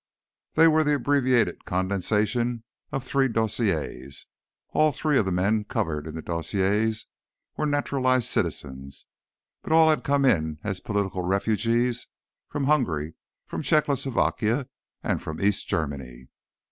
They 0.55 0.67
were 0.67 0.83
the 0.83 0.95
abbreviated 0.95 1.63
condensations 1.65 2.63
of 2.91 3.03
three 3.03 3.27
dossiers. 3.27 4.25
All 4.69 4.91
three 4.91 5.19
of 5.19 5.25
the 5.25 5.31
men 5.31 5.63
covered 5.63 6.07
in 6.07 6.15
the 6.15 6.23
dossiers 6.23 7.05
were 7.55 7.67
naturalized 7.67 8.27
citizens, 8.27 9.05
but 9.61 9.71
all 9.71 9.89
had 9.91 10.03
come 10.03 10.25
in 10.25 10.57
as 10.63 10.79
"political 10.79 11.21
refugees" 11.21 12.07
from 12.47 12.63
Hungary, 12.63 13.13
from 13.45 13.61
Czechoslovakia, 13.61 14.67
and 15.03 15.21
from 15.21 15.39
East 15.39 15.67
Germany. 15.67 16.29